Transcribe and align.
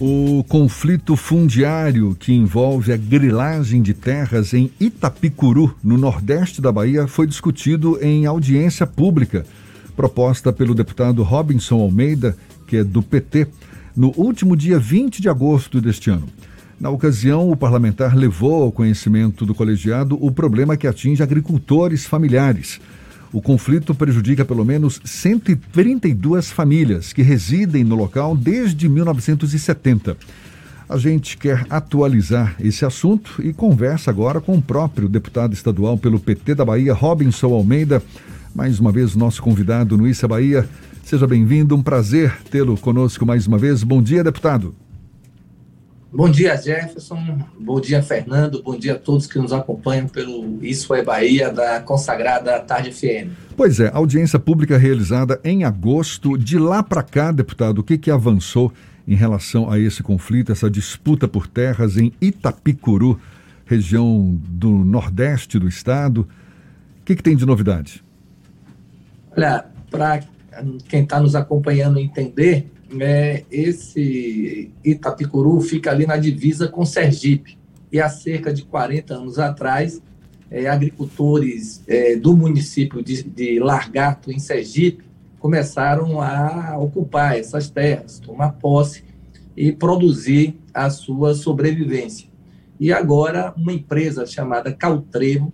O 0.00 0.44
conflito 0.44 1.16
fundiário 1.16 2.14
que 2.14 2.32
envolve 2.32 2.92
a 2.92 2.96
grilagem 2.96 3.82
de 3.82 3.92
terras 3.92 4.54
em 4.54 4.70
Itapicuru, 4.78 5.74
no 5.82 5.98
nordeste 5.98 6.62
da 6.62 6.70
Bahia, 6.70 7.08
foi 7.08 7.26
discutido 7.26 7.98
em 8.00 8.24
audiência 8.24 8.86
pública, 8.86 9.44
proposta 9.96 10.52
pelo 10.52 10.72
deputado 10.72 11.24
Robinson 11.24 11.80
Almeida, 11.80 12.36
que 12.68 12.76
é 12.76 12.84
do 12.84 13.02
PT, 13.02 13.48
no 13.96 14.12
último 14.16 14.56
dia 14.56 14.78
20 14.78 15.20
de 15.20 15.28
agosto 15.28 15.80
deste 15.80 16.10
ano. 16.10 16.28
Na 16.78 16.90
ocasião, 16.90 17.50
o 17.50 17.56
parlamentar 17.56 18.16
levou 18.16 18.62
ao 18.62 18.70
conhecimento 18.70 19.44
do 19.44 19.52
colegiado 19.52 20.16
o 20.24 20.30
problema 20.30 20.76
que 20.76 20.86
atinge 20.86 21.24
agricultores 21.24 22.06
familiares. 22.06 22.80
O 23.32 23.42
conflito 23.42 23.94
prejudica 23.94 24.44
pelo 24.44 24.64
menos 24.64 25.00
132 25.04 26.50
famílias 26.50 27.12
que 27.12 27.22
residem 27.22 27.84
no 27.84 27.94
local 27.94 28.34
desde 28.34 28.88
1970. 28.88 30.16
A 30.88 30.96
gente 30.96 31.36
quer 31.36 31.66
atualizar 31.68 32.56
esse 32.58 32.84
assunto 32.86 33.42
e 33.44 33.52
conversa 33.52 34.10
agora 34.10 34.40
com 34.40 34.56
o 34.56 34.62
próprio 34.62 35.06
deputado 35.06 35.52
estadual 35.52 35.98
pelo 35.98 36.18
PT 36.18 36.54
da 36.54 36.64
Bahia, 36.64 36.94
Robinson 36.94 37.52
Almeida. 37.52 38.02
Mais 38.54 38.80
uma 38.80 38.90
vez, 38.90 39.14
nosso 39.14 39.42
convidado 39.42 39.98
no 39.98 40.08
Issa 40.08 40.26
Bahia. 40.26 40.66
Seja 41.04 41.26
bem-vindo, 41.26 41.76
um 41.76 41.82
prazer 41.82 42.38
tê-lo 42.50 42.76
conosco 42.78 43.26
mais 43.26 43.46
uma 43.46 43.58
vez. 43.58 43.82
Bom 43.82 44.02
dia, 44.02 44.24
deputado. 44.24 44.74
Bom 46.10 46.30
dia, 46.30 46.56
Jefferson. 46.56 47.38
Bom 47.60 47.78
dia, 47.80 48.02
Fernando. 48.02 48.62
Bom 48.62 48.78
dia 48.78 48.94
a 48.94 48.98
todos 48.98 49.26
que 49.26 49.38
nos 49.38 49.52
acompanham 49.52 50.08
pelo 50.08 50.58
Isso 50.64 50.94
é 50.94 51.02
Bahia, 51.02 51.52
da 51.52 51.80
consagrada 51.82 52.58
Tarde 52.60 52.92
FM. 52.92 53.30
Pois 53.54 53.78
é, 53.78 53.90
audiência 53.92 54.38
pública 54.38 54.78
realizada 54.78 55.38
em 55.44 55.64
agosto. 55.64 56.38
De 56.38 56.58
lá 56.58 56.82
para 56.82 57.02
cá, 57.02 57.30
deputado, 57.30 57.80
o 57.80 57.82
que, 57.82 57.98
que 57.98 58.10
avançou 58.10 58.72
em 59.06 59.14
relação 59.14 59.70
a 59.70 59.78
esse 59.78 60.02
conflito, 60.02 60.50
essa 60.50 60.70
disputa 60.70 61.28
por 61.28 61.46
terras 61.46 61.98
em 61.98 62.10
Itapicuru, 62.22 63.20
região 63.66 64.34
do 64.48 64.70
nordeste 64.70 65.58
do 65.58 65.68
estado? 65.68 66.26
O 67.02 67.04
que, 67.04 67.16
que 67.16 67.22
tem 67.22 67.36
de 67.36 67.44
novidade? 67.44 68.02
Olha, 69.36 69.66
para 69.90 70.20
quem 70.88 71.02
está 71.02 71.20
nos 71.20 71.34
acompanhando 71.34 71.98
entender, 71.98 72.70
é, 73.00 73.44
esse 73.50 74.70
Itapicuru 74.84 75.60
fica 75.60 75.90
ali 75.90 76.06
na 76.06 76.16
divisa 76.16 76.68
com 76.68 76.84
Sergipe. 76.84 77.58
E 77.90 78.00
há 78.00 78.08
cerca 78.08 78.52
de 78.52 78.62
40 78.62 79.14
anos 79.14 79.38
atrás, 79.38 80.00
é, 80.50 80.68
agricultores 80.68 81.82
é, 81.86 82.16
do 82.16 82.36
município 82.36 83.02
de, 83.02 83.22
de 83.22 83.58
Largato, 83.58 84.30
em 84.30 84.38
Sergipe, 84.38 85.04
começaram 85.38 86.20
a 86.20 86.76
ocupar 86.78 87.38
essas 87.38 87.70
terras, 87.70 88.18
tomar 88.18 88.52
posse 88.52 89.04
e 89.56 89.72
produzir 89.72 90.58
a 90.72 90.90
sua 90.90 91.34
sobrevivência. 91.34 92.28
E 92.78 92.92
agora, 92.92 93.52
uma 93.56 93.72
empresa 93.72 94.26
chamada 94.26 94.72
Caltrevo 94.72 95.52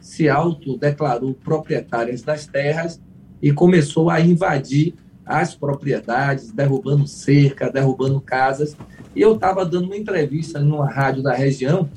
se 0.00 0.28
autodeclarou 0.28 1.34
proprietária 1.34 2.16
das 2.24 2.46
terras 2.46 3.00
e 3.40 3.52
começou 3.52 4.10
a 4.10 4.20
invadir 4.20 4.94
as 5.24 5.54
propriedades, 5.54 6.52
derrubando 6.52 7.06
cerca, 7.06 7.70
derrubando 7.70 8.20
casas. 8.20 8.76
E 9.14 9.20
eu 9.20 9.34
estava 9.34 9.64
dando 9.64 9.86
uma 9.86 9.96
entrevista 9.96 10.58
numa 10.60 10.90
rádio 10.90 11.22
da 11.22 11.34
região 11.34 11.88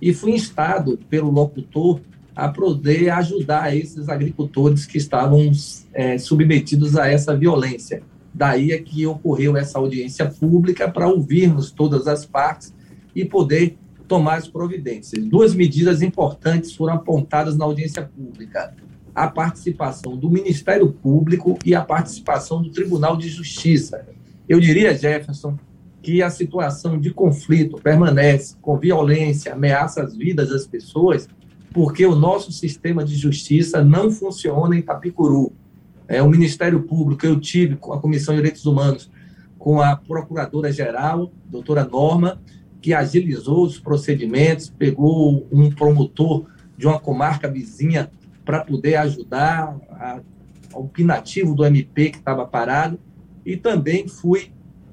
e 0.00 0.12
fui 0.12 0.32
instado 0.32 0.98
pelo 1.08 1.30
locutor 1.30 2.00
a 2.34 2.48
poder 2.48 3.10
ajudar 3.10 3.76
esses 3.76 4.08
agricultores 4.08 4.86
que 4.86 4.98
estavam 4.98 5.50
é, 5.92 6.18
submetidos 6.18 6.96
a 6.96 7.06
essa 7.06 7.36
violência. 7.36 8.02
Daí 8.34 8.72
é 8.72 8.78
que 8.78 9.06
ocorreu 9.06 9.56
essa 9.56 9.78
audiência 9.78 10.26
pública 10.26 10.90
para 10.90 11.06
ouvirmos 11.06 11.70
todas 11.70 12.08
as 12.08 12.24
partes 12.24 12.74
e 13.14 13.24
poder 13.24 13.76
tomar 14.08 14.36
as 14.36 14.48
providências. 14.48 15.22
Duas 15.24 15.54
medidas 15.54 16.00
importantes 16.00 16.74
foram 16.74 16.94
apontadas 16.94 17.56
na 17.56 17.64
audiência 17.64 18.02
pública 18.02 18.74
a 19.14 19.28
participação 19.28 20.16
do 20.16 20.30
Ministério 20.30 20.90
Público 20.90 21.58
e 21.64 21.74
a 21.74 21.82
participação 21.82 22.62
do 22.62 22.70
Tribunal 22.70 23.16
de 23.16 23.28
Justiça. 23.28 24.06
Eu 24.48 24.58
diria, 24.58 24.96
Jefferson, 24.96 25.58
que 26.02 26.22
a 26.22 26.30
situação 26.30 26.98
de 26.98 27.12
conflito 27.12 27.76
permanece 27.76 28.56
com 28.60 28.76
violência, 28.76 29.52
ameaça 29.52 30.02
às 30.02 30.16
vidas 30.16 30.48
das 30.48 30.66
pessoas, 30.66 31.28
porque 31.72 32.04
o 32.04 32.14
nosso 32.14 32.50
sistema 32.52 33.04
de 33.04 33.14
justiça 33.14 33.82
não 33.82 34.10
funciona 34.10 34.76
em 34.76 34.82
Tapicuru. 34.82 35.52
É, 36.08 36.22
o 36.22 36.28
Ministério 36.28 36.82
Público, 36.82 37.24
eu 37.24 37.38
tive 37.38 37.76
com 37.76 37.92
a 37.92 38.00
Comissão 38.00 38.34
de 38.34 38.40
Direitos 38.40 38.66
Humanos, 38.66 39.10
com 39.58 39.80
a 39.80 39.94
Procuradora-Geral, 39.94 41.30
doutora 41.46 41.84
Norma, 41.84 42.42
que 42.80 42.92
agilizou 42.92 43.64
os 43.64 43.78
procedimentos, 43.78 44.68
pegou 44.68 45.46
um 45.52 45.70
promotor 45.70 46.46
de 46.76 46.86
uma 46.86 46.98
comarca 46.98 47.48
vizinha 47.48 48.10
para 48.44 48.64
poder 48.64 48.96
ajudar 48.96 49.76
a, 49.90 50.20
ao 50.72 50.88
pinativo 50.88 51.54
do 51.54 51.64
MP 51.64 52.10
que 52.10 52.18
estava 52.18 52.46
parado, 52.46 52.98
e 53.44 53.56
também 53.56 54.06
fui 54.06 54.52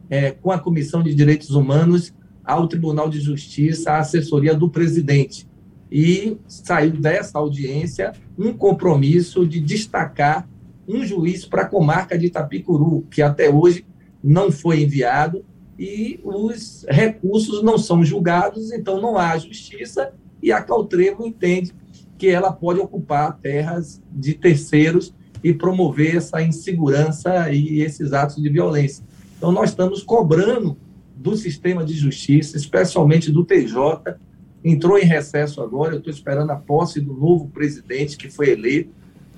é, 0.09 0.31
com 0.31 0.51
a 0.51 0.59
Comissão 0.59 1.03
de 1.03 1.13
Direitos 1.13 1.51
Humanos 1.51 2.13
ao 2.43 2.67
Tribunal 2.67 3.09
de 3.09 3.19
Justiça, 3.19 3.91
à 3.91 3.99
assessoria 3.99 4.55
do 4.55 4.69
presidente. 4.69 5.47
E 5.91 6.37
saiu 6.47 6.91
dessa 6.91 7.37
audiência 7.37 8.13
um 8.37 8.53
compromisso 8.53 9.45
de 9.45 9.59
destacar 9.59 10.47
um 10.87 11.05
juiz 11.05 11.45
para 11.45 11.63
a 11.63 11.67
comarca 11.67 12.17
de 12.17 12.27
Itapicuru, 12.27 13.05
que 13.11 13.21
até 13.21 13.49
hoje 13.49 13.85
não 14.23 14.51
foi 14.51 14.81
enviado, 14.81 15.45
e 15.77 16.19
os 16.23 16.85
recursos 16.89 17.63
não 17.63 17.77
são 17.77 18.03
julgados, 18.03 18.71
então 18.71 18.99
não 18.99 19.17
há 19.17 19.37
justiça, 19.37 20.11
e 20.41 20.51
a 20.51 20.61
Caltrevo 20.61 21.25
entende 21.25 21.73
que 22.19 22.27
ela 22.27 22.51
pode 22.51 22.81
ocupar 22.81 23.39
terras 23.39 24.03
de 24.11 24.33
terceiros 24.33 25.15
e 25.41 25.53
promover 25.53 26.17
essa 26.17 26.41
insegurança 26.41 27.49
e 27.49 27.81
esses 27.81 28.11
atos 28.11 28.35
de 28.35 28.49
violência. 28.49 29.05
Então, 29.37 29.53
nós 29.53 29.69
estamos 29.69 30.03
cobrando 30.03 30.77
do 31.15 31.37
sistema 31.37 31.83
de 31.83 31.93
justiça, 31.93 32.57
especialmente 32.57 33.31
do 33.31 33.45
TJ, 33.45 34.17
entrou 34.63 34.97
em 34.97 35.05
recesso 35.05 35.61
agora, 35.61 35.93
eu 35.93 35.99
estou 35.99 36.11
esperando 36.11 36.51
a 36.51 36.57
posse 36.57 36.99
do 36.99 37.13
novo 37.13 37.47
presidente 37.47 38.17
que 38.17 38.29
foi 38.29 38.49
eleito, 38.49 38.91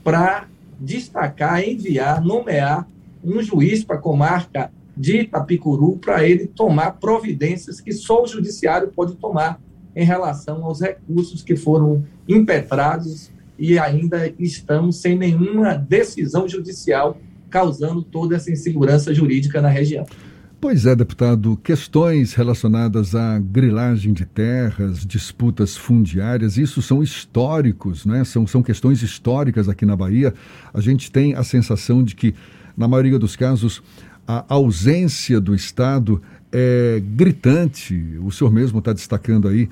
para 0.04 0.48
destacar, 0.80 1.64
enviar, 1.64 2.20
nomear 2.20 2.88
um 3.24 3.44
juiz 3.44 3.84
para 3.84 3.98
a 3.98 4.00
comarca 4.00 4.72
de 4.98 5.22
Itapicuru 5.22 5.98
para 5.98 6.28
ele 6.28 6.48
tomar 6.48 6.94
providências 6.94 7.80
que 7.80 7.92
só 7.92 8.24
o 8.24 8.28
judiciário 8.28 8.92
pode 8.92 9.16
tomar 9.16 9.62
em 9.96 10.06
relação 10.06 10.64
aos 10.64 10.82
recursos 10.82 11.44
que 11.44 11.56
foram 11.56 12.04
impetrados 12.28 13.32
e 13.58 13.78
ainda 13.78 14.34
estamos 14.40 14.98
sem 14.98 15.18
nenhuma 15.18 15.76
decisão 15.76 16.48
judicial 16.48 17.18
causando 17.50 18.02
toda 18.02 18.36
essa 18.36 18.50
insegurança 18.50 19.14
jurídica 19.14 19.62
na 19.62 19.70
região. 19.70 20.06
Pois 20.62 20.86
é, 20.86 20.96
deputado, 20.96 21.58
questões 21.64 22.36
relacionadas 22.36 23.16
à 23.16 23.40
grilagem 23.40 24.14
de 24.14 24.26
terras, 24.26 25.04
disputas 25.04 25.76
fundiárias, 25.76 26.56
isso 26.56 26.84
são 26.84 27.02
históricos, 27.02 28.06
né? 28.06 28.24
são, 28.24 28.46
são 28.46 28.62
questões 28.62 29.02
históricas 29.02 29.68
aqui 29.68 29.88
na 29.88 29.96
Bahia. 29.96 30.34
A 30.72 30.80
gente 30.80 31.12
tem 31.12 31.34
a 31.34 31.44
sensação 31.44 32.04
de 32.04 32.16
que, 32.16 32.36
na 32.78 32.88
maioria 32.88 33.18
dos 33.18 33.36
casos, 33.36 33.82
a 34.28 34.46
ausência 34.48 35.42
do 35.42 35.56
Estado 35.56 36.22
é 36.52 37.02
gritante. 37.04 38.18
O 38.22 38.32
senhor 38.32 38.52
mesmo 38.52 38.80
está 38.80 38.94
destacando 38.94 39.48
aí 39.48 39.70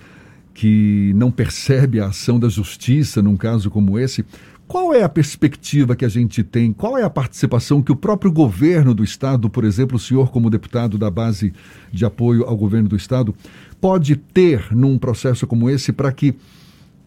que 0.53 1.13
não 1.15 1.31
percebe 1.31 1.99
a 1.99 2.07
ação 2.07 2.39
da 2.39 2.49
justiça 2.49 3.21
num 3.21 3.37
caso 3.37 3.69
como 3.69 3.97
esse. 3.97 4.25
Qual 4.67 4.93
é 4.93 5.01
a 5.01 5.09
perspectiva 5.09 5.95
que 5.95 6.05
a 6.05 6.09
gente 6.09 6.43
tem? 6.43 6.71
Qual 6.71 6.97
é 6.97 7.03
a 7.03 7.09
participação 7.09 7.81
que 7.81 7.91
o 7.91 7.95
próprio 7.95 8.31
governo 8.31 8.93
do 8.93 9.03
Estado, 9.03 9.49
por 9.49 9.63
exemplo, 9.63 9.95
o 9.97 9.99
senhor, 9.99 10.31
como 10.31 10.49
deputado 10.49 10.97
da 10.97 11.09
base 11.09 11.53
de 11.91 12.05
apoio 12.05 12.43
ao 12.43 12.55
governo 12.55 12.87
do 12.87 12.95
Estado, 12.95 13.33
pode 13.81 14.15
ter 14.15 14.67
num 14.71 14.97
processo 14.97 15.47
como 15.47 15.69
esse 15.69 15.91
para 15.91 16.11
que 16.11 16.35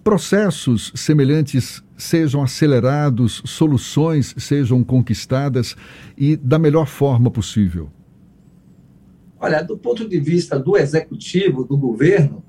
processos 0.02 0.90
semelhantes 0.96 1.84
sejam 1.96 2.42
acelerados, 2.42 3.42
soluções 3.44 4.34
sejam 4.38 4.82
conquistadas 4.82 5.76
e 6.18 6.36
da 6.36 6.58
melhor 6.58 6.86
forma 6.86 7.30
possível? 7.30 7.90
Olha, 9.44 9.60
do 9.60 9.76
ponto 9.76 10.08
de 10.08 10.20
vista 10.20 10.56
do 10.56 10.76
executivo, 10.76 11.64
do 11.64 11.76
governo, 11.76 12.44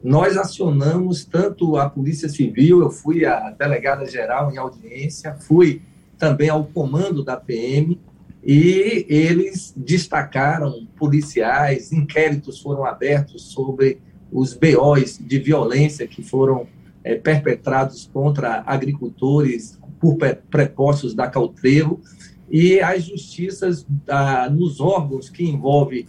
nós 0.00 0.36
acionamos 0.36 1.24
tanto 1.24 1.76
a 1.76 1.90
Polícia 1.90 2.28
Civil, 2.28 2.82
eu 2.82 2.88
fui 2.88 3.26
a 3.26 3.50
delegada 3.50 4.06
geral 4.06 4.52
em 4.52 4.56
audiência, 4.56 5.34
fui 5.34 5.82
também 6.16 6.48
ao 6.48 6.64
comando 6.64 7.24
da 7.24 7.36
PM 7.36 8.00
e 8.44 9.04
eles 9.08 9.74
destacaram 9.76 10.86
policiais, 10.96 11.90
inquéritos 11.92 12.60
foram 12.60 12.84
abertos 12.84 13.42
sobre 13.50 13.98
os 14.30 14.54
BOs 14.54 15.18
de 15.18 15.40
violência 15.40 16.06
que 16.06 16.22
foram 16.22 16.68
é, 17.02 17.16
perpetrados 17.16 18.08
contra 18.12 18.62
agricultores 18.64 19.80
por 19.98 20.16
prepostos 20.48 21.12
da 21.12 21.26
Caltrevo 21.26 22.00
e 22.48 22.78
as 22.78 23.02
justiças 23.02 23.84
ah, 24.06 24.48
nos 24.48 24.78
órgãos 24.78 25.28
que 25.28 25.42
envolvem 25.42 26.06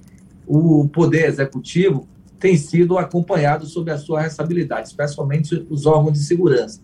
o 0.48 0.88
Poder 0.88 1.28
Executivo 1.28 2.08
tem 2.40 2.56
sido 2.56 2.98
acompanhado 2.98 3.66
sob 3.66 3.92
a 3.92 3.98
sua 3.98 4.22
responsabilidade, 4.22 4.88
especialmente 4.88 5.66
os 5.70 5.86
órgãos 5.86 6.14
de 6.14 6.20
segurança. 6.20 6.82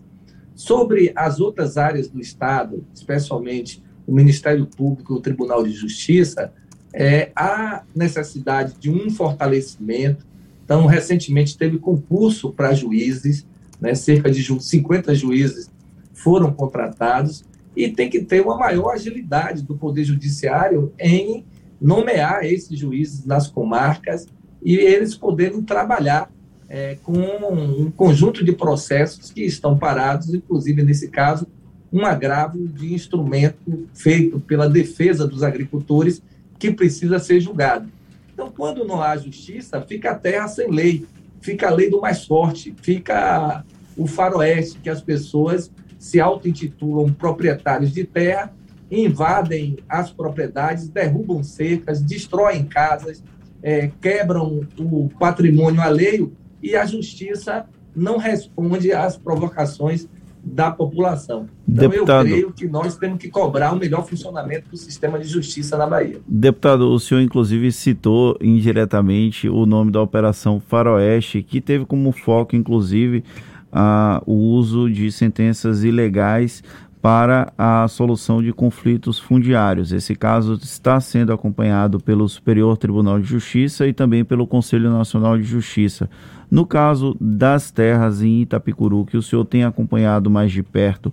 Sobre 0.54 1.12
as 1.16 1.40
outras 1.40 1.76
áreas 1.76 2.08
do 2.08 2.20
Estado, 2.20 2.84
especialmente 2.92 3.82
o 4.06 4.14
Ministério 4.14 4.66
Público 4.66 5.14
e 5.14 5.16
o 5.16 5.20
Tribunal 5.20 5.64
de 5.64 5.72
Justiça, 5.72 6.52
é, 6.92 7.32
há 7.34 7.82
necessidade 7.94 8.74
de 8.78 8.90
um 8.90 9.10
fortalecimento. 9.10 10.24
Então, 10.64 10.86
recentemente 10.86 11.56
teve 11.56 11.78
concurso 11.78 12.52
para 12.52 12.74
juízes, 12.74 13.46
né, 13.80 13.94
cerca 13.94 14.30
de 14.30 14.42
50 14.42 15.14
juízes 15.14 15.70
foram 16.12 16.52
contratados, 16.52 17.44
e 17.76 17.88
tem 17.88 18.08
que 18.08 18.20
ter 18.20 18.40
uma 18.40 18.56
maior 18.56 18.90
agilidade 18.90 19.62
do 19.62 19.76
Poder 19.76 20.04
Judiciário 20.04 20.92
em 20.98 21.44
nomear 21.84 22.46
esses 22.46 22.78
juízes 22.78 23.26
nas 23.26 23.46
comarcas 23.46 24.26
e 24.62 24.74
eles 24.74 25.14
poderem 25.14 25.60
trabalhar 25.60 26.32
é, 26.66 26.96
com 27.02 27.12
um 27.12 27.90
conjunto 27.90 28.42
de 28.42 28.52
processos 28.52 29.30
que 29.30 29.42
estão 29.42 29.76
parados, 29.76 30.32
inclusive 30.32 30.82
nesse 30.82 31.08
caso, 31.08 31.46
um 31.92 32.06
agravo 32.06 32.66
de 32.66 32.94
instrumento 32.94 33.86
feito 33.92 34.40
pela 34.40 34.66
defesa 34.66 35.28
dos 35.28 35.42
agricultores 35.42 36.22
que 36.58 36.72
precisa 36.72 37.18
ser 37.18 37.38
julgado. 37.38 37.86
Então, 38.32 38.50
quando 38.50 38.86
não 38.86 39.02
há 39.02 39.14
justiça, 39.18 39.78
fica 39.82 40.12
a 40.12 40.14
terra 40.14 40.48
sem 40.48 40.70
lei, 40.70 41.06
fica 41.42 41.68
a 41.68 41.70
lei 41.70 41.90
do 41.90 42.00
mais 42.00 42.24
forte, 42.24 42.74
fica 42.80 43.62
o 43.94 44.06
faroeste, 44.06 44.78
que 44.78 44.88
as 44.88 45.02
pessoas 45.02 45.70
se 45.98 46.18
auto-intitulam 46.18 47.12
proprietários 47.12 47.92
de 47.92 48.04
terra, 48.04 48.52
invadem 48.90 49.76
as 49.88 50.10
propriedades, 50.10 50.88
derrubam 50.88 51.42
cercas, 51.42 52.02
destroem 52.02 52.64
casas, 52.64 53.22
é, 53.62 53.90
quebram 54.00 54.60
o 54.78 55.08
patrimônio 55.18 55.80
alheio 55.80 56.32
e 56.62 56.76
a 56.76 56.84
justiça 56.84 57.66
não 57.94 58.18
responde 58.18 58.92
às 58.92 59.16
provocações 59.16 60.06
da 60.44 60.70
população. 60.70 61.48
Então, 61.66 61.88
Deputado, 61.88 62.26
eu 62.26 62.32
creio 62.32 62.52
que 62.52 62.68
nós 62.68 62.96
temos 62.96 63.18
que 63.18 63.28
cobrar 63.28 63.72
o 63.72 63.78
melhor 63.78 64.06
funcionamento 64.06 64.68
do 64.68 64.76
sistema 64.76 65.18
de 65.18 65.26
justiça 65.26 65.76
na 65.78 65.86
Bahia. 65.86 66.20
Deputado, 66.28 66.90
o 66.90 67.00
senhor 67.00 67.22
inclusive 67.22 67.72
citou 67.72 68.36
indiretamente 68.40 69.48
o 69.48 69.64
nome 69.64 69.90
da 69.90 70.02
Operação 70.02 70.60
Faroeste, 70.60 71.42
que 71.42 71.60
teve 71.60 71.86
como 71.86 72.12
foco, 72.12 72.54
inclusive, 72.54 73.24
a, 73.72 74.22
o 74.26 74.34
uso 74.34 74.90
de 74.90 75.10
sentenças 75.10 75.82
ilegais 75.82 76.62
para 77.04 77.52
a 77.58 77.86
solução 77.86 78.42
de 78.42 78.50
conflitos 78.50 79.18
fundiários. 79.18 79.92
Esse 79.92 80.14
caso 80.14 80.54
está 80.54 80.98
sendo 81.02 81.34
acompanhado 81.34 82.00
pelo 82.00 82.26
Superior 82.26 82.78
Tribunal 82.78 83.20
de 83.20 83.28
Justiça 83.28 83.86
e 83.86 83.92
também 83.92 84.24
pelo 84.24 84.46
Conselho 84.46 84.90
Nacional 84.90 85.36
de 85.36 85.44
Justiça. 85.44 86.08
No 86.50 86.64
caso 86.64 87.14
das 87.20 87.70
terras 87.70 88.22
em 88.22 88.40
Itapicuru, 88.40 89.04
que 89.04 89.18
o 89.18 89.22
senhor 89.22 89.44
tem 89.44 89.64
acompanhado 89.64 90.30
mais 90.30 90.50
de 90.50 90.62
perto, 90.62 91.12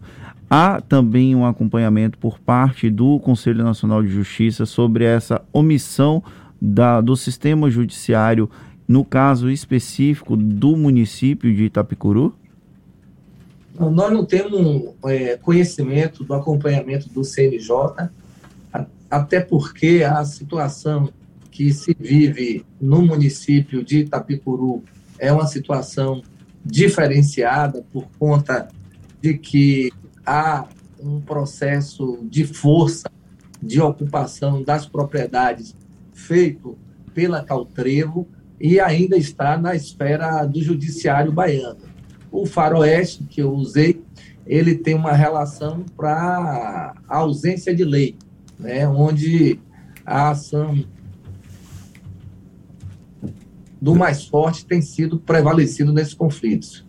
há 0.49 0.79
também 0.79 1.35
um 1.35 1.45
acompanhamento 1.45 2.17
por 2.17 2.39
parte 2.39 2.89
do 2.89 3.19
Conselho 3.19 3.61
Nacional 3.61 4.01
de 4.01 4.07
Justiça 4.07 4.65
sobre 4.65 5.03
essa 5.03 5.41
omissão 5.51 6.23
da, 6.61 7.01
do 7.01 7.17
sistema 7.17 7.69
judiciário, 7.69 8.49
no 8.87 9.03
caso 9.03 9.49
específico 9.49 10.37
do 10.37 10.77
município 10.77 11.53
de 11.53 11.65
Itapicuru? 11.65 12.33
Nós 13.89 14.11
não 14.11 14.25
temos 14.25 14.93
é, 15.05 15.37
conhecimento 15.37 16.23
do 16.23 16.33
acompanhamento 16.33 17.09
do 17.09 17.23
CNJ, 17.23 18.09
até 19.09 19.39
porque 19.39 20.03
a 20.03 20.23
situação 20.23 21.09
que 21.49 21.73
se 21.73 21.95
vive 21.99 22.65
no 22.79 23.01
município 23.01 23.83
de 23.83 23.99
Itapicuru 23.99 24.83
é 25.19 25.31
uma 25.31 25.45
situação 25.45 26.21
diferenciada 26.63 27.83
por 27.91 28.07
conta 28.17 28.69
de 29.21 29.37
que 29.37 29.91
há 30.25 30.67
um 30.99 31.19
processo 31.19 32.19
de 32.23 32.45
força 32.45 33.09
de 33.61 33.81
ocupação 33.81 34.63
das 34.63 34.85
propriedades 34.85 35.75
feito 36.13 36.77
pela 37.13 37.43
Caltrevo 37.43 38.27
e 38.59 38.79
ainda 38.79 39.17
está 39.17 39.57
na 39.57 39.75
esfera 39.75 40.45
do 40.45 40.61
judiciário 40.61 41.31
baiano. 41.31 41.90
O 42.31 42.45
faroeste 42.45 43.25
que 43.25 43.41
eu 43.41 43.51
usei, 43.51 44.01
ele 44.47 44.75
tem 44.75 44.95
uma 44.95 45.11
relação 45.11 45.83
para 45.97 46.95
ausência 47.07 47.75
de 47.75 47.83
lei, 47.83 48.15
né, 48.57 48.87
onde 48.87 49.59
a 50.05 50.29
ação 50.29 50.83
do 53.81 53.95
mais 53.95 54.25
forte 54.25 54.65
tem 54.65 54.81
sido 54.81 55.19
prevalecido 55.19 55.91
nesses 55.91 56.13
conflitos. 56.13 56.85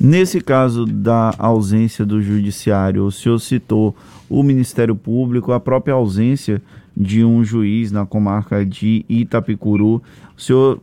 Nesse 0.00 0.40
caso 0.40 0.86
da 0.86 1.34
ausência 1.38 2.06
do 2.06 2.22
judiciário, 2.22 3.04
o 3.04 3.12
senhor 3.12 3.38
citou 3.38 3.94
o 4.30 4.42
Ministério 4.42 4.96
Público, 4.96 5.52
a 5.52 5.60
própria 5.60 5.92
ausência 5.92 6.62
de 6.96 7.22
um 7.22 7.44
juiz 7.44 7.92
na 7.92 8.06
comarca 8.06 8.64
de 8.64 9.04
Itapicuru. 9.08 10.02
O 10.36 10.40
senhor 10.40 10.80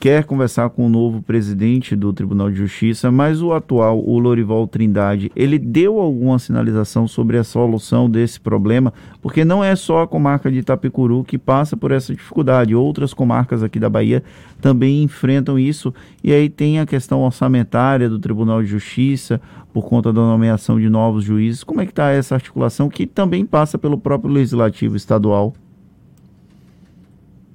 quer 0.00 0.24
conversar 0.24 0.70
com 0.70 0.86
o 0.86 0.88
novo 0.88 1.20
presidente 1.20 1.96
do 1.96 2.12
Tribunal 2.12 2.50
de 2.50 2.56
Justiça, 2.56 3.10
mas 3.10 3.42
o 3.42 3.52
atual, 3.52 3.98
o 3.98 4.18
Lorival 4.18 4.66
Trindade, 4.66 5.30
ele 5.34 5.58
deu 5.58 5.98
alguma 5.98 6.38
sinalização 6.38 7.08
sobre 7.08 7.36
a 7.36 7.42
solução 7.42 8.08
desse 8.08 8.38
problema? 8.38 8.92
Porque 9.20 9.44
não 9.44 9.62
é 9.62 9.74
só 9.74 10.02
a 10.02 10.08
comarca 10.08 10.52
de 10.52 10.58
Itapecuru 10.58 11.24
que 11.24 11.36
passa 11.36 11.76
por 11.76 11.90
essa 11.90 12.14
dificuldade, 12.14 12.74
outras 12.74 13.12
comarcas 13.12 13.62
aqui 13.62 13.80
da 13.80 13.90
Bahia 13.90 14.22
também 14.60 15.02
enfrentam 15.02 15.58
isso, 15.58 15.92
e 16.22 16.32
aí 16.32 16.48
tem 16.48 16.78
a 16.78 16.86
questão 16.86 17.22
orçamentária 17.22 18.08
do 18.08 18.18
Tribunal 18.18 18.62
de 18.62 18.68
Justiça, 18.68 19.40
por 19.72 19.84
conta 19.84 20.12
da 20.12 20.20
nomeação 20.20 20.80
de 20.80 20.88
novos 20.88 21.24
juízes. 21.24 21.64
Como 21.64 21.80
é 21.80 21.84
que 21.84 21.92
está 21.92 22.10
essa 22.10 22.34
articulação 22.34 22.88
que 22.88 23.06
também 23.06 23.44
passa 23.44 23.76
pelo 23.76 23.98
próprio 23.98 24.32
Legislativo 24.32 24.96
Estadual? 24.96 25.54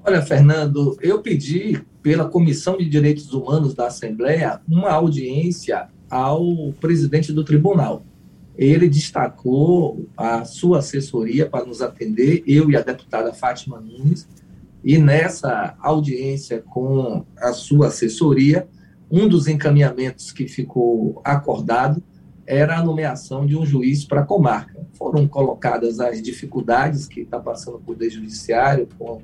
Olha, 0.06 0.22
Fernando, 0.22 0.98
eu 1.02 1.20
pedi 1.20 1.82
pela 2.04 2.26
Comissão 2.26 2.78
de 2.78 2.86
Direitos 2.86 3.34
Humanos 3.34 3.74
da 3.74 3.88
Assembleia 3.88 4.60
uma 4.68 4.92
audiência 4.92 5.88
ao 6.10 6.74
presidente 6.80 7.32
do 7.32 7.46
tribunal. 7.46 8.04
Ele 8.56 8.88
destacou 8.88 10.06
a 10.16 10.44
sua 10.44 10.80
assessoria 10.80 11.50
para 11.50 11.66
nos 11.66 11.82
atender, 11.82 12.44
eu 12.46 12.70
e 12.70 12.76
a 12.76 12.82
deputada 12.82 13.34
Fátima 13.34 13.80
Nunes, 13.80 14.28
e 14.84 14.98
nessa 14.98 15.76
audiência 15.80 16.62
com 16.62 17.26
a 17.38 17.54
sua 17.54 17.88
assessoria, 17.88 18.68
um 19.10 19.28
dos 19.28 19.48
encaminhamentos 19.48 20.32
que 20.32 20.48
ficou 20.48 21.22
acordado 21.24 22.04
era 22.46 22.78
a 22.78 22.84
nomeação 22.84 23.46
de 23.46 23.56
um 23.58 23.66
juiz 23.66 24.04
para 24.04 24.22
a 24.22 24.26
comarca. 24.26 24.86
Foram 24.94 25.26
colocadas 25.26 26.02
as 26.02 26.22
dificuldades 26.22 27.08
que 27.08 27.22
está 27.22 27.40
passando 27.40 27.78
o 27.78 27.80
Poder 27.80 28.10
Judiciário 28.10 28.88
com 29.00 29.22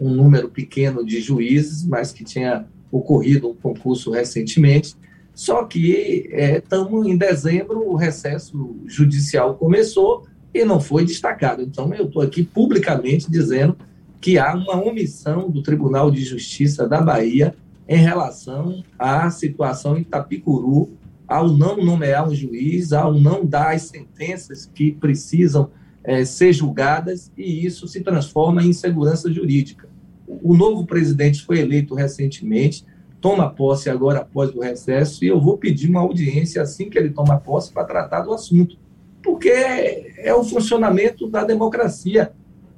um 0.00 0.10
número 0.10 0.48
pequeno 0.48 1.04
de 1.04 1.20
juízes, 1.20 1.86
mas 1.86 2.12
que 2.12 2.24
tinha 2.24 2.66
ocorrido 2.90 3.48
um 3.48 3.54
concurso 3.54 4.10
recentemente. 4.10 4.94
Só 5.34 5.64
que 5.64 6.28
estamos 6.32 7.06
é, 7.06 7.10
em 7.10 7.16
dezembro, 7.16 7.88
o 7.88 7.94
recesso 7.94 8.76
judicial 8.86 9.54
começou 9.54 10.26
e 10.54 10.64
não 10.64 10.80
foi 10.80 11.04
destacado. 11.04 11.62
Então, 11.62 11.92
eu 11.92 12.06
estou 12.06 12.22
aqui 12.22 12.42
publicamente 12.42 13.30
dizendo 13.30 13.76
que 14.20 14.38
há 14.38 14.54
uma 14.54 14.82
omissão 14.82 15.50
do 15.50 15.62
Tribunal 15.62 16.10
de 16.10 16.24
Justiça 16.24 16.88
da 16.88 17.00
Bahia 17.00 17.54
em 17.88 17.98
relação 17.98 18.82
à 18.98 19.30
situação 19.30 19.96
em 19.96 20.00
Itapicuru, 20.00 20.90
ao 21.28 21.48
não 21.48 21.76
nomear 21.84 22.28
um 22.28 22.34
juiz, 22.34 22.92
ao 22.92 23.12
não 23.12 23.44
dar 23.44 23.74
as 23.74 23.82
sentenças 23.82 24.70
que 24.74 24.92
precisam 24.92 25.70
é, 26.06 26.24
ser 26.24 26.52
julgadas 26.52 27.32
e 27.36 27.66
isso 27.66 27.88
se 27.88 28.00
transforma 28.00 28.62
em 28.62 28.68
insegurança 28.68 29.30
jurídica. 29.30 29.88
O 30.26 30.56
novo 30.56 30.86
presidente 30.86 31.44
foi 31.44 31.58
eleito 31.58 31.96
recentemente, 31.96 32.86
toma 33.20 33.50
posse 33.50 33.90
agora 33.90 34.20
após 34.20 34.54
o 34.54 34.60
recesso 34.60 35.24
e 35.24 35.28
eu 35.28 35.40
vou 35.40 35.58
pedir 35.58 35.90
uma 35.90 36.00
audiência 36.00 36.62
assim 36.62 36.88
que 36.88 36.96
ele 36.96 37.10
toma 37.10 37.40
posse 37.40 37.72
para 37.72 37.84
tratar 37.84 38.20
do 38.20 38.32
assunto, 38.32 38.78
porque 39.20 39.50
é 39.50 40.32
o 40.32 40.44
funcionamento 40.44 41.28
da 41.28 41.42
democracia. 41.42 42.32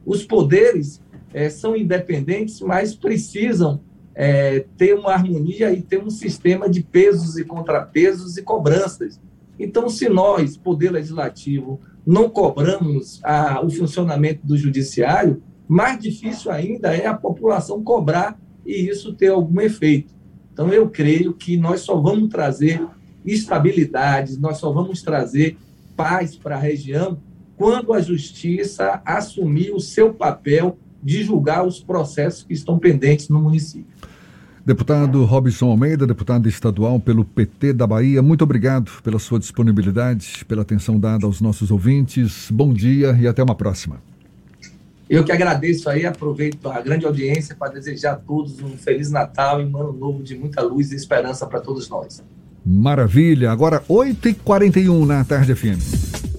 Os 0.07 0.25
poderes 0.25 1.03
é, 1.35 1.51
são 1.51 1.77
independentes, 1.77 2.63
mas 2.63 2.95
precisam 2.95 3.81
é, 4.15 4.65
ter 4.79 4.95
uma 4.95 5.13
harmonia 5.13 5.71
e 5.71 5.83
ter 5.83 6.03
um 6.03 6.09
sistema 6.09 6.67
de 6.69 6.83
pesos 6.83 7.37
e 7.37 7.45
contrapesos 7.45 8.39
e 8.39 8.43
cobranças. 8.43 9.21
Então, 9.59 9.91
se 9.91 10.09
nós, 10.09 10.57
Poder 10.57 10.93
Legislativo, 10.93 11.79
não 12.09 12.31
cobramos 12.31 13.21
a, 13.23 13.61
o 13.63 13.69
funcionamento 13.69 14.41
do 14.47 14.57
judiciário, 14.57 15.43
mais 15.69 15.99
difícil 16.01 16.51
ainda 16.51 16.97
é 16.97 17.07
a 17.07 17.13
população 17.13 17.85
cobrar 17.85 18.41
e 18.65 18.89
isso 18.89 19.13
ter 19.13 19.29
algum 19.29 19.61
efeito. 19.61 20.15
Então, 20.51 20.73
eu 20.73 20.89
creio 20.89 21.35
que 21.35 21.59
nós 21.59 21.83
só 21.83 22.01
vamos 22.01 22.31
trazer 22.31 22.83
estabilidade, 23.27 24.41
nós 24.41 24.57
só 24.57 24.73
vamos 24.73 25.03
trazer 25.03 25.59
paz 25.95 26.35
para 26.35 26.57
a 26.57 26.59
região 26.59 27.21
quando 27.59 27.93
a 27.93 28.01
justiça 28.01 29.03
assumir 29.05 29.73
o 29.73 29.79
seu 29.79 30.15
papel 30.15 30.79
de 31.03 31.23
julgar 31.23 31.67
os 31.67 31.79
processos 31.79 32.43
que 32.43 32.55
estão 32.55 32.79
pendentes 32.79 33.29
no 33.29 33.39
município. 33.39 33.95
Deputado 34.69 35.25
Robson 35.25 35.71
Almeida, 35.71 36.07
deputado 36.07 36.47
estadual 36.47 37.01
pelo 37.01 37.25
PT 37.25 37.73
da 37.73 37.87
Bahia, 37.87 38.21
muito 38.21 38.45
obrigado 38.45 38.93
pela 39.03 39.19
sua 39.19 39.39
disponibilidade, 39.39 40.45
pela 40.47 40.61
atenção 40.61 41.01
dada 41.01 41.25
aos 41.25 41.41
nossos 41.41 41.71
ouvintes. 41.71 42.51
Bom 42.51 42.75
dia 42.75 43.17
e 43.19 43.27
até 43.27 43.43
uma 43.43 43.55
próxima. 43.55 43.97
Eu 45.09 45.25
que 45.25 45.33
agradeço 45.33 45.89
aí, 45.89 46.05
aproveito 46.05 46.69
a 46.69 46.83
grande 46.83 47.07
audiência 47.07 47.57
para 47.59 47.73
desejar 47.73 48.13
a 48.13 48.17
todos 48.17 48.61
um 48.61 48.77
Feliz 48.77 49.11
Natal 49.11 49.59
e 49.63 49.65
um 49.65 49.75
ano 49.75 49.95
novo 49.95 50.23
de 50.23 50.37
muita 50.37 50.61
luz 50.61 50.93
e 50.93 50.97
esperança 50.97 51.47
para 51.47 51.61
todos 51.61 51.89
nós. 51.89 52.23
Maravilha. 52.63 53.51
Agora 53.51 53.83
8h41 53.89 55.07
na 55.07 55.25
Tarde 55.25 55.55
FM. 55.55 56.38